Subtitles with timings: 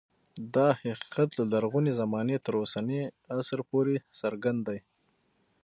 [0.55, 3.01] دا حقیقت له لرغونې زمانې تر اوسني
[3.35, 4.79] عصر پورې څرګند دی